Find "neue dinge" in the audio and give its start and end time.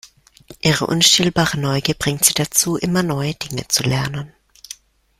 3.03-3.67